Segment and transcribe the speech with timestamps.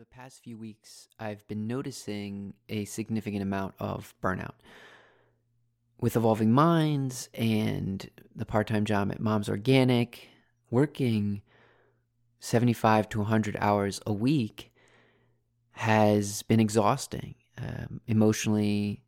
[0.00, 4.54] the past few weeks, I've been noticing a significant amount of burnout.
[6.00, 10.26] With Evolving Minds and the part time job at Mom's Organic,
[10.70, 11.42] working
[12.38, 14.72] 75 to 100 hours a week
[15.72, 19.02] has been exhausting, um, emotionally,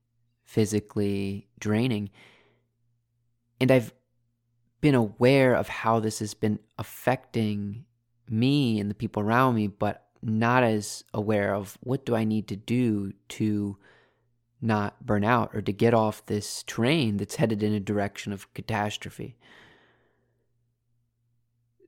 [0.44, 2.10] physically draining.
[3.58, 3.94] And I've
[4.82, 7.86] been aware of how this has been affecting
[8.28, 12.48] me and the people around me, but not as aware of what do I need
[12.48, 13.76] to do to
[14.60, 18.52] not burn out or to get off this train that's headed in a direction of
[18.54, 19.36] catastrophe.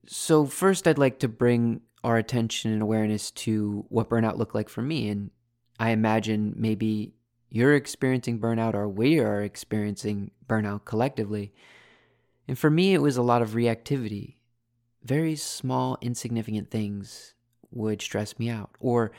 [0.06, 4.68] So, first, I'd like to bring our attention and awareness to what burnout looked like
[4.68, 5.08] for me.
[5.08, 5.30] And
[5.78, 7.14] I imagine maybe
[7.48, 11.54] you're experiencing burnout or we are experiencing burnout collectively.
[12.46, 14.34] And for me, it was a lot of reactivity.
[15.02, 17.34] Very small, insignificant things
[17.74, 19.12] would stress me out, or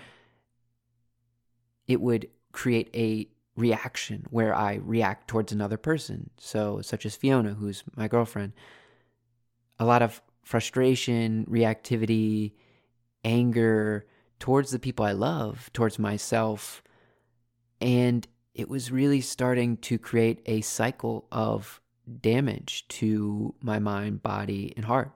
[1.88, 6.30] it would create a reaction where I react towards another person.
[6.38, 8.54] So, such as Fiona, who's my girlfriend.
[9.80, 12.54] A lot of frustration, reactivity,
[13.24, 14.06] anger
[14.40, 16.84] towards the people I love, towards myself.
[17.82, 21.82] And it was really starting to create a cycle of
[22.22, 25.12] damage to my mind, body, and heart.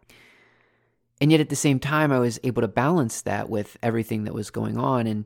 [1.21, 4.33] And yet at the same time, I was able to balance that with everything that
[4.33, 5.05] was going on.
[5.05, 5.25] And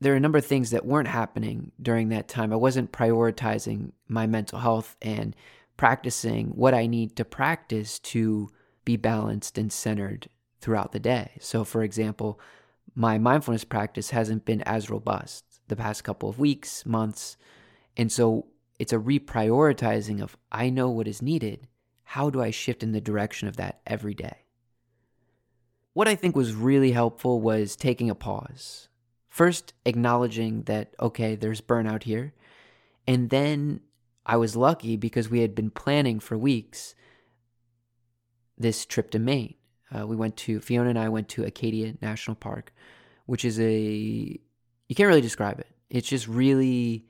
[0.00, 2.52] there are a number of things that weren't happening during that time.
[2.52, 5.34] I wasn't prioritizing my mental health and
[5.76, 8.48] practicing what I need to practice to
[8.84, 10.28] be balanced and centered
[10.60, 11.32] throughout the day.
[11.40, 12.38] So, for example,
[12.94, 17.36] my mindfulness practice hasn't been as robust the past couple of weeks, months.
[17.96, 18.46] And so
[18.78, 21.66] it's a reprioritizing of I know what is needed.
[22.04, 24.43] How do I shift in the direction of that every day?
[25.94, 28.88] What I think was really helpful was taking a pause.
[29.28, 32.34] First, acknowledging that, okay, there's burnout here.
[33.06, 33.80] And then
[34.26, 36.94] I was lucky because we had been planning for weeks
[38.58, 39.54] this trip to Maine.
[39.90, 42.72] Uh, we went to, Fiona and I went to Acadia National Park,
[43.26, 45.68] which is a, you can't really describe it.
[45.90, 47.06] It's just really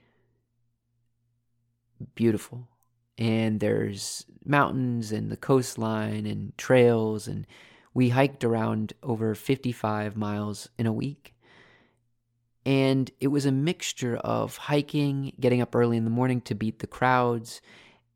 [2.14, 2.68] beautiful.
[3.16, 7.28] And there's mountains and the coastline and trails.
[7.28, 7.46] And
[7.94, 11.34] we hiked around over 55 miles in a week.
[12.66, 16.80] And it was a mixture of hiking, getting up early in the morning to beat
[16.80, 17.60] the crowds,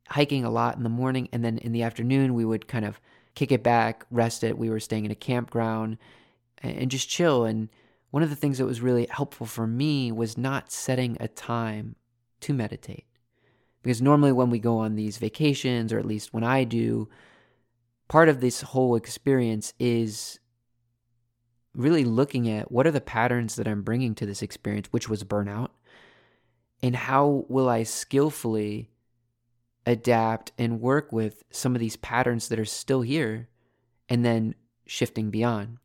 [0.09, 1.28] hiking a lot in the morning.
[1.33, 3.00] And then in the afternoon, we would kind of
[3.34, 4.59] kick it back, rest it.
[4.59, 5.99] We were staying in a campground
[6.62, 7.45] and just chill.
[7.45, 7.69] And
[8.10, 11.95] one of the things that was really helpful for me was not setting a time
[12.41, 13.05] to meditate.
[13.83, 17.09] Because normally, when we go on these vacations, or at least when I do,
[18.08, 20.41] part of this whole experience is
[21.74, 25.22] really looking at what are the patterns that I'm bringing to this experience, which was
[25.24, 25.69] burnout,
[26.82, 28.91] and how will I skillfully
[29.86, 33.48] adapt and work with some of these patterns that are still here
[34.08, 34.54] and then
[34.86, 35.78] shifting beyond.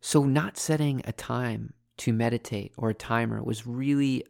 [0.00, 4.24] So, not setting a time to meditate or a timer was really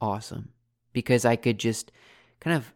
[0.00, 0.50] awesome
[0.92, 1.90] because I could just
[2.40, 2.74] kind of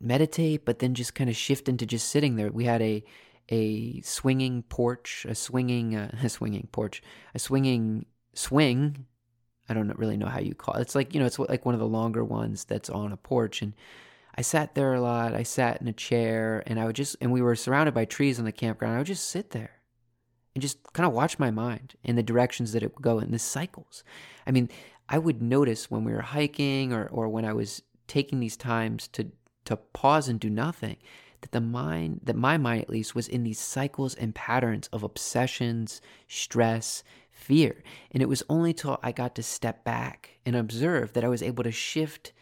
[0.00, 2.50] meditate, but then just kind of shift into just sitting there.
[2.50, 3.04] We had a
[3.50, 7.02] a swinging porch, a swinging uh, a swinging porch,
[7.34, 9.06] a swinging swing.
[9.68, 10.82] I don't really know how you call it.
[10.82, 13.62] It's like you know, it's like one of the longer ones that's on a porch,
[13.62, 13.74] and
[14.34, 15.34] I sat there a lot.
[15.34, 18.38] I sat in a chair, and I would just and we were surrounded by trees
[18.38, 18.94] on the campground.
[18.94, 19.72] I would just sit there
[20.54, 23.30] and just kind of watch my mind and the directions that it would go in
[23.30, 24.02] the cycles.
[24.46, 24.68] I mean,
[25.08, 29.06] I would notice when we were hiking or or when I was taking these times
[29.08, 29.30] to
[29.68, 30.96] to pause and do nothing
[31.42, 35.02] that the mind that my mind at least was in these cycles and patterns of
[35.02, 37.82] obsessions stress fear.
[38.10, 41.42] And it was only till i got to step back and observe that i was
[41.42, 42.32] able to shift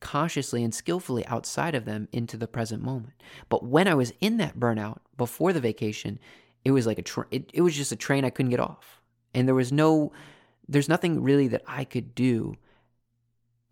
[0.00, 3.14] consciously and skillfully outside of them into the present moment.
[3.48, 6.18] But when i was in that burnout before the vacation
[6.66, 9.00] it was like a tra- it, it was just a train i couldn't get off.
[9.32, 10.12] And there was no
[10.68, 12.56] there's nothing really that i could do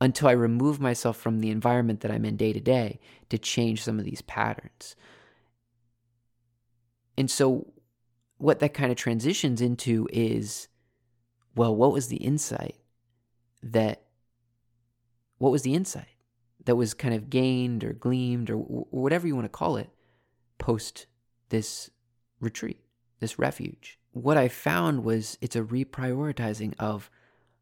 [0.03, 3.85] until I remove myself from the environment that I'm in day to day to change
[3.85, 4.97] some of these patterns.
[7.17, 7.73] And so,
[8.37, 10.67] what that kind of transitions into is
[11.55, 12.75] well, what was the insight
[13.63, 14.03] that,
[15.39, 16.17] what was the insight
[16.65, 19.91] that was kind of gained or gleamed or, or whatever you want to call it
[20.59, 21.07] post
[21.51, 21.91] this
[22.41, 22.81] retreat,
[23.21, 24.01] this refuge?
[24.11, 27.09] What I found was it's a reprioritizing of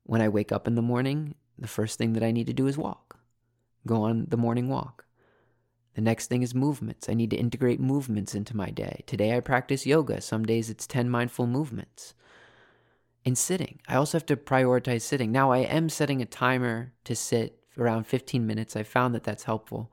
[0.04, 2.66] when I wake up in the morning, the first thing that I need to do
[2.66, 3.18] is walk,
[3.86, 5.04] go on the morning walk.
[5.94, 7.08] The next thing is movements.
[7.08, 9.02] I need to integrate movements into my day.
[9.06, 10.20] Today I practice yoga.
[10.20, 12.14] Some days it's 10 mindful movements.
[13.24, 13.80] And sitting.
[13.86, 15.30] I also have to prioritize sitting.
[15.30, 18.76] Now I am setting a timer to sit around 15 minutes.
[18.76, 19.92] I found that that's helpful.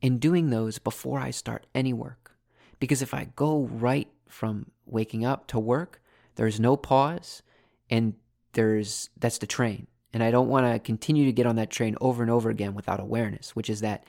[0.00, 2.32] And doing those before I start any work.
[2.80, 6.00] Because if I go right from waking up to work,
[6.36, 7.42] there's no pause
[7.90, 8.14] and
[8.52, 9.86] there's that's the train.
[10.12, 12.74] And I don't want to continue to get on that train over and over again
[12.74, 14.04] without awareness, which is that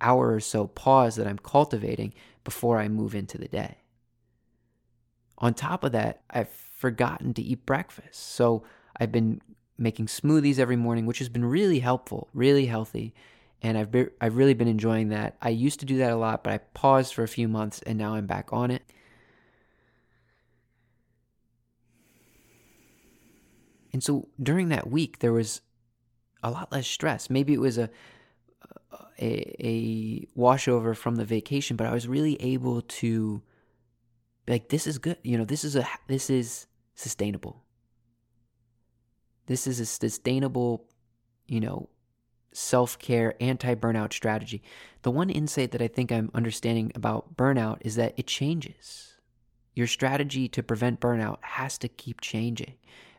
[0.00, 2.12] hour or so pause that I'm cultivating
[2.42, 3.78] before I move into the day.
[5.38, 8.34] On top of that, I've forgotten to eat breakfast.
[8.34, 8.64] So
[8.98, 9.40] I've been
[9.78, 13.14] making smoothies every morning, which has been really helpful, really healthy.
[13.62, 15.36] And I've, be- I've really been enjoying that.
[15.40, 17.98] I used to do that a lot, but I paused for a few months and
[17.98, 18.82] now I'm back on it.
[23.94, 25.60] And so during that week, there was
[26.42, 27.30] a lot less stress.
[27.30, 27.88] Maybe it was a,
[29.20, 33.40] a, a washover from the vacation, but I was really able to
[34.48, 35.18] like this is good.
[35.22, 37.62] You know, this is a this is sustainable.
[39.46, 40.88] This is a sustainable,
[41.46, 41.88] you know,
[42.52, 44.60] self-care, anti-burnout strategy.
[45.02, 49.14] The one insight that I think I'm understanding about burnout is that it changes.
[49.72, 52.74] Your strategy to prevent burnout has to keep changing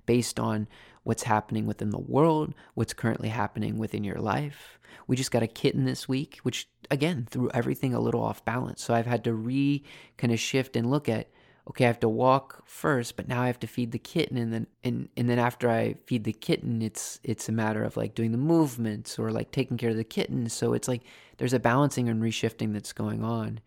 [0.05, 0.67] based on
[1.03, 4.79] what's happening within the world, what's currently happening within your life.
[5.07, 8.83] We just got a kitten this week, which again threw everything a little off balance.
[8.83, 9.83] So I've had to re
[10.17, 11.29] kind of shift and look at
[11.67, 14.53] okay, I have to walk first, but now I have to feed the kitten and
[14.53, 18.15] then and, and then after I feed the kitten, it's it's a matter of like
[18.15, 20.49] doing the movements or like taking care of the kitten.
[20.49, 21.03] So it's like
[21.37, 23.59] there's a balancing and reshifting that's going on.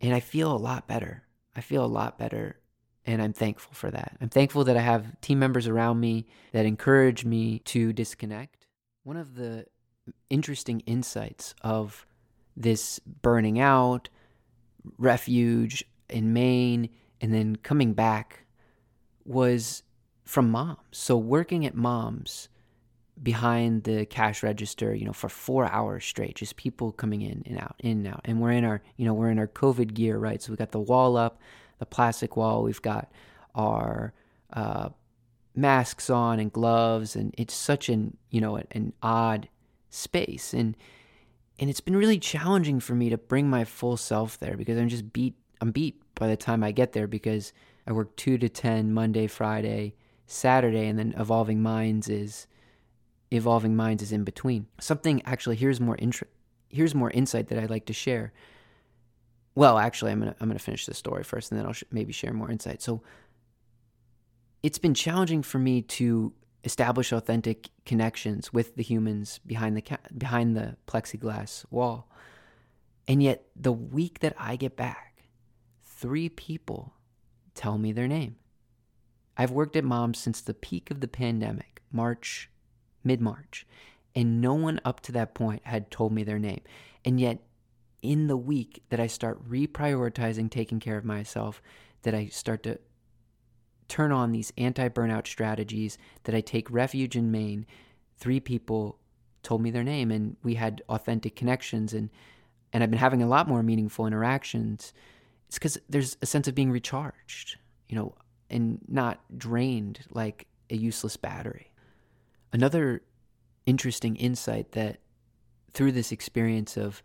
[0.00, 1.22] And I feel a lot better.
[1.54, 2.56] I feel a lot better
[3.04, 4.16] and I'm thankful for that.
[4.20, 8.66] I'm thankful that I have team members around me that encourage me to disconnect.
[9.02, 9.66] One of the
[10.30, 12.06] interesting insights of
[12.56, 14.08] this burning out,
[14.98, 16.88] refuge in Maine,
[17.20, 18.44] and then coming back
[19.24, 19.82] was
[20.24, 20.78] from moms.
[20.90, 22.48] So working at moms
[23.22, 27.58] behind the cash register, you know, for four hours straight, just people coming in and
[27.58, 28.20] out, in and out.
[28.24, 30.42] And we're in our, you know, we're in our COVID gear, right?
[30.42, 31.40] So we got the wall up
[31.82, 32.62] the plastic wall.
[32.62, 33.10] We've got
[33.56, 34.12] our
[34.52, 34.90] uh,
[35.56, 39.48] masks on and gloves, and it's such an you know an odd
[39.90, 40.76] space, and
[41.58, 44.88] and it's been really challenging for me to bring my full self there because I'm
[44.88, 45.34] just beat.
[45.60, 47.52] I'm beat by the time I get there because
[47.84, 49.96] I work two to ten Monday, Friday,
[50.26, 52.46] Saturday, and then Evolving Minds is
[53.32, 54.66] Evolving Minds is in between.
[54.80, 56.28] Something actually here's more intro,
[56.68, 58.32] here's more insight that I'd like to share
[59.54, 62.12] well, actually, I'm gonna I'm gonna finish the story first, and then I'll sh- maybe
[62.12, 62.82] share more insight.
[62.82, 63.02] So,
[64.62, 66.32] it's been challenging for me to
[66.64, 72.08] establish authentic connections with the humans behind the ca- behind the plexiglass wall,
[73.06, 75.24] and yet the week that I get back,
[75.84, 76.94] three people
[77.54, 78.36] tell me their name.
[79.36, 82.50] I've worked at Moms since the peak of the pandemic, March,
[83.04, 83.66] mid March,
[84.14, 86.62] and no one up to that point had told me their name,
[87.04, 87.38] and yet
[88.02, 91.62] in the week that I start reprioritizing taking care of myself,
[92.02, 92.78] that I start to
[93.88, 97.66] turn on these anti burnout strategies, that I take refuge in Maine,
[98.18, 98.98] three people
[99.42, 102.10] told me their name and we had authentic connections and
[102.72, 104.94] and I've been having a lot more meaningful interactions.
[105.48, 108.14] It's because there's a sense of being recharged, you know,
[108.48, 111.70] and not drained like a useless battery.
[112.50, 113.02] Another
[113.66, 115.00] interesting insight that
[115.72, 117.02] through this experience of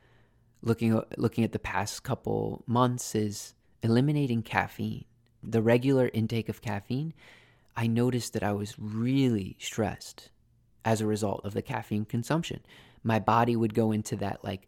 [0.68, 5.06] looking looking at the past couple months is eliminating caffeine.
[5.42, 7.14] The regular intake of caffeine,
[7.76, 10.30] I noticed that I was really stressed
[10.84, 12.60] as a result of the caffeine consumption.
[13.04, 14.68] My body would go into that like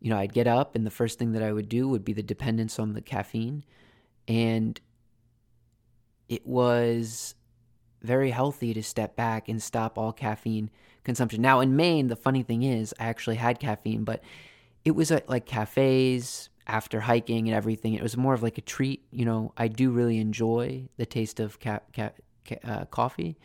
[0.00, 2.14] you know, I'd get up and the first thing that I would do would be
[2.14, 3.64] the dependence on the caffeine
[4.26, 4.80] and
[6.28, 7.34] it was
[8.02, 10.70] very healthy to step back and stop all caffeine
[11.04, 11.42] consumption.
[11.42, 14.22] Now in Maine, the funny thing is I actually had caffeine, but
[14.84, 17.94] it was at like cafes after hiking and everything.
[17.94, 19.04] It was more of like a treat.
[19.10, 22.12] You know, I do really enjoy the taste of ca- ca-
[22.46, 23.36] ca- uh, coffee,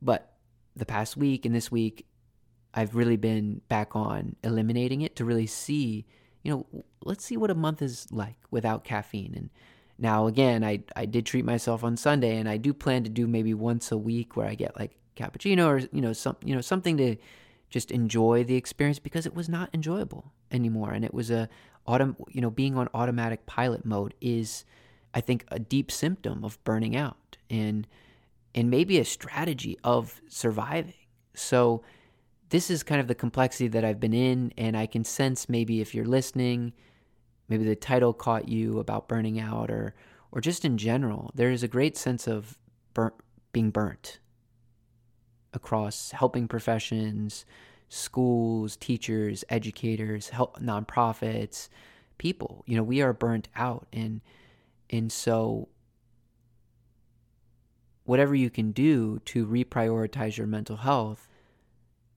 [0.00, 0.32] but
[0.76, 2.06] the past week and this week,
[2.72, 6.06] I've really been back on eliminating it to really see,
[6.42, 9.34] you know, let's see what a month is like without caffeine.
[9.36, 9.50] And
[9.98, 13.26] now again, I I did treat myself on Sunday, and I do plan to do
[13.26, 16.60] maybe once a week where I get like cappuccino or you know some you know
[16.60, 17.16] something to
[17.68, 20.92] just enjoy the experience because it was not enjoyable anymore.
[20.92, 21.48] And it was a
[21.88, 24.64] autom- you know being on automatic pilot mode is
[25.14, 27.86] i think a deep symptom of burning out and
[28.54, 30.94] and maybe a strategy of surviving.
[31.34, 31.82] So
[32.48, 35.80] this is kind of the complexity that I've been in, and I can sense maybe
[35.80, 36.72] if you're listening,
[37.48, 39.94] maybe the title caught you about burning out, or
[40.32, 42.56] or just in general, there is a great sense of
[43.52, 44.18] being burnt
[45.52, 47.44] across helping professions,
[47.90, 51.68] schools, teachers, educators, help nonprofits,
[52.16, 52.64] people.
[52.66, 54.22] You know, we are burnt out, and
[54.88, 55.68] and so
[58.04, 61.28] whatever you can do to reprioritize your mental health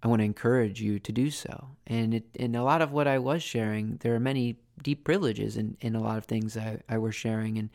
[0.03, 1.69] I want to encourage you to do so.
[1.87, 5.55] And it, in a lot of what I was sharing, there are many deep privileges
[5.55, 7.57] in, in a lot of things I, I was sharing.
[7.57, 7.69] And,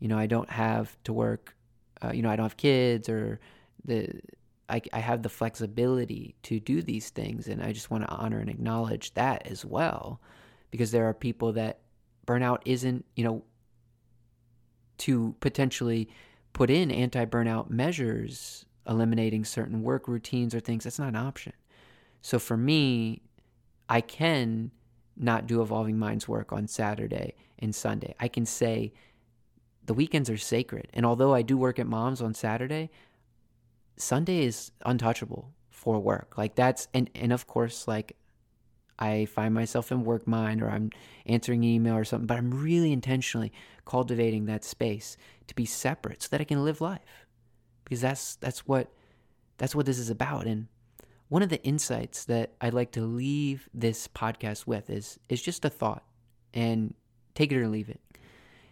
[0.00, 1.54] you know, I don't have to work,
[2.02, 3.38] uh, you know, I don't have kids or
[3.84, 4.08] the,
[4.72, 7.46] I, I have the flexibility to do these things.
[7.46, 10.20] And I just want to honor and acknowledge that as well.
[10.70, 11.80] Because there are people that
[12.26, 13.44] burnout isn't, you know,
[14.98, 16.08] to potentially
[16.54, 20.84] put in anti burnout measures eliminating certain work routines or things.
[20.84, 21.52] That's not an option.
[22.22, 23.20] So for me,
[23.90, 24.70] I can
[25.16, 28.14] not do Evolving Minds work on Saturday and Sunday.
[28.18, 28.94] I can say
[29.84, 30.88] the weekends are sacred.
[30.94, 32.90] And although I do work at mom's on Saturday,
[33.96, 36.36] Sunday is untouchable for work.
[36.36, 38.16] Like that's and and of course like
[38.98, 40.90] I find myself in work mind or I'm
[41.26, 43.52] answering email or something, but I'm really intentionally
[43.84, 45.16] cultivating that space
[45.48, 47.26] to be separate so that I can live life
[47.84, 48.88] because that's that's what
[49.58, 50.46] that's what this is about.
[50.46, 50.68] And
[51.28, 55.64] one of the insights that I'd like to leave this podcast with is is just
[55.64, 56.04] a thought,
[56.52, 56.94] and
[57.34, 58.00] take it or leave it.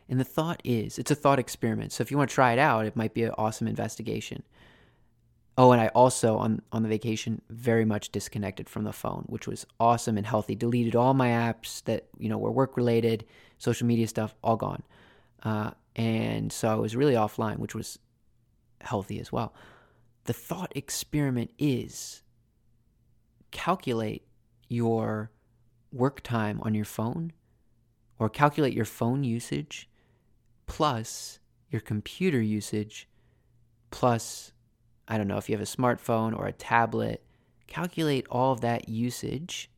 [0.08, 1.92] And the thought is, it's a thought experiment.
[1.92, 4.42] So if you want to try it out, it might be an awesome investigation.
[5.58, 9.46] Oh, and I also on on the vacation very much disconnected from the phone, which
[9.46, 10.54] was awesome and healthy.
[10.54, 13.24] Deleted all my apps that you know were work related,
[13.58, 14.82] social media stuff, all gone.
[15.42, 17.98] Uh, and so I was really offline, which was
[18.80, 19.54] healthy as well.
[20.24, 22.22] The thought experiment is
[23.50, 24.26] calculate
[24.68, 25.30] your
[25.92, 27.32] work time on your phone
[28.18, 29.88] or calculate your phone usage
[30.66, 31.40] plus
[31.70, 33.08] your computer usage
[33.90, 34.52] plus
[35.10, 37.24] I don't know if you have a smartphone or a tablet,
[37.66, 39.68] calculate all of that usage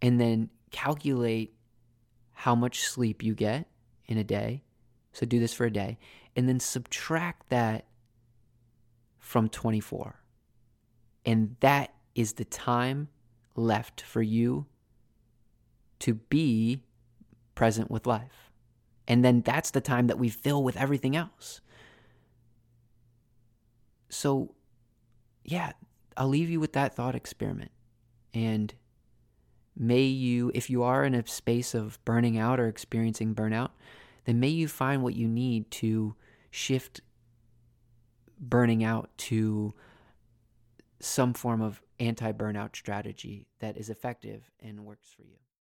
[0.00, 1.54] and then calculate
[2.32, 3.68] how much sleep you get
[4.06, 4.62] in a day.
[5.12, 5.98] So do this for a day
[6.34, 7.84] and then subtract that
[9.18, 10.16] from 24.
[11.26, 13.08] And that is the time
[13.54, 14.64] left for you
[15.98, 16.84] to be
[17.54, 18.50] present with life.
[19.06, 21.60] And then that's the time that we fill with everything else.
[24.10, 24.54] So,
[25.44, 25.72] yeah,
[26.16, 27.70] I'll leave you with that thought experiment.
[28.34, 28.74] And
[29.76, 33.70] may you, if you are in a space of burning out or experiencing burnout,
[34.24, 36.14] then may you find what you need to
[36.50, 37.00] shift
[38.38, 39.72] burning out to
[41.00, 45.36] some form of anti burnout strategy that is effective and works for you.